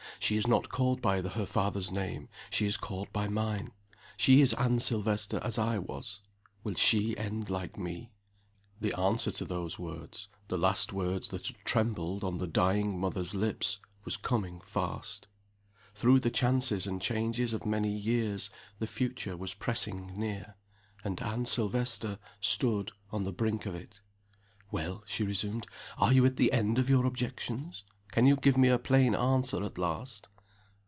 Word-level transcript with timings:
She 0.19 0.37
is 0.37 0.45
not 0.45 0.69
called 0.69 1.01
by 1.01 1.19
her 1.19 1.45
father's 1.47 1.91
name; 1.91 2.29
she 2.51 2.67
is 2.67 2.77
called 2.77 3.11
by 3.11 3.27
mine. 3.27 3.71
She 4.17 4.39
is 4.39 4.53
Anne 4.53 4.79
Silvester 4.79 5.39
as 5.43 5.57
I 5.57 5.79
was. 5.79 6.21
Will 6.63 6.75
she 6.75 7.17
end 7.17 7.49
like 7.49 7.75
Me?" 7.75 8.11
The 8.79 8.95
answer 8.97 9.31
to 9.31 9.45
those 9.45 9.79
words 9.79 10.27
the 10.47 10.59
last 10.59 10.93
words 10.93 11.29
that 11.29 11.47
had 11.47 11.55
trembled 11.65 12.23
on 12.23 12.37
the 12.37 12.45
dying 12.45 12.99
mother's 12.99 13.33
lips 13.33 13.79
was 14.05 14.15
coming 14.15 14.61
fast. 14.63 15.27
Through 15.95 16.19
the 16.19 16.29
chances 16.29 16.85
and 16.85 17.01
changes 17.01 17.51
of 17.51 17.65
many 17.65 17.89
years, 17.89 18.51
the 18.77 18.87
future 18.87 19.35
was 19.35 19.55
pressing 19.55 20.17
near 20.19 20.53
and 21.03 21.19
Anne 21.19 21.47
Silvester 21.47 22.19
stood 22.39 22.91
on 23.09 23.23
the 23.23 23.33
brink 23.33 23.65
of 23.65 23.73
it. 23.73 24.01
"Well?" 24.69 25.03
she 25.07 25.23
resumed. 25.23 25.65
"Are 25.97 26.13
you 26.13 26.23
at 26.27 26.37
the 26.37 26.53
end 26.53 26.77
of 26.77 26.91
your 26.91 27.07
objections? 27.07 27.83
Can 28.13 28.25
you 28.25 28.35
give 28.35 28.57
me 28.57 28.67
a 28.67 28.77
plain 28.77 29.15
answer 29.15 29.63
at 29.65 29.77
last?" 29.77 30.27